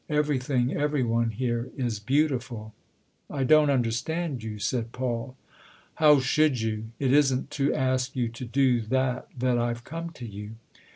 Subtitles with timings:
[0.09, 2.73] Everything, every one here is beautiful."
[3.29, 5.37] "I don't understand you," said Paul."
[6.01, 6.87] How should you?
[6.97, 10.53] It isn't to ask you to do that that I've come to you."